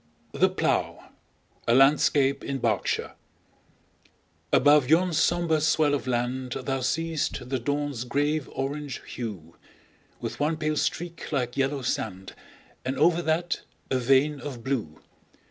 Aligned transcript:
The 0.31 0.49
Plough 0.49 1.11
A 1.67 1.75
LANDSCAPE 1.75 2.43
IN 2.43 2.57
BERKSHIRE 2.57 3.13
ABOVE 4.51 4.89
yon 4.89 5.13
sombre 5.13 5.61
swell 5.61 5.93
of 5.93 6.07
land 6.07 6.53
Thou 6.53 6.79
see'st 6.79 7.47
the 7.47 7.59
dawn's 7.59 8.03
grave 8.05 8.49
orange 8.51 9.03
hue, 9.05 9.57
With 10.19 10.39
one 10.39 10.57
pale 10.57 10.77
streak 10.77 11.31
like 11.31 11.55
yellow 11.55 11.83
sand, 11.83 12.33
And 12.83 12.97
over 12.97 13.21
that 13.21 13.61
a 13.91 13.99
vein 13.99 14.39
of 14.39 14.63
blue. 14.63 15.03